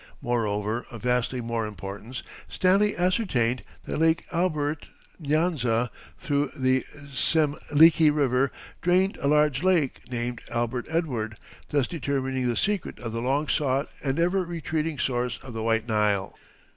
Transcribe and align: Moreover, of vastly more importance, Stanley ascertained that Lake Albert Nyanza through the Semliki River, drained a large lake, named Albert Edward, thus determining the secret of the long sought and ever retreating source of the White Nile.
Moreover, 0.19 0.87
of 0.89 1.03
vastly 1.03 1.41
more 1.41 1.67
importance, 1.67 2.23
Stanley 2.49 2.97
ascertained 2.97 3.61
that 3.85 3.99
Lake 3.99 4.25
Albert 4.31 4.87
Nyanza 5.19 5.91
through 6.17 6.49
the 6.57 6.83
Semliki 7.13 8.09
River, 8.09 8.51
drained 8.81 9.17
a 9.21 9.27
large 9.27 9.61
lake, 9.61 9.99
named 10.09 10.41
Albert 10.49 10.87
Edward, 10.89 11.37
thus 11.69 11.85
determining 11.85 12.47
the 12.47 12.57
secret 12.57 12.97
of 12.97 13.11
the 13.11 13.21
long 13.21 13.47
sought 13.47 13.91
and 14.03 14.17
ever 14.17 14.43
retreating 14.43 14.97
source 14.97 15.37
of 15.43 15.53
the 15.53 15.61
White 15.61 15.87
Nile. 15.87 16.35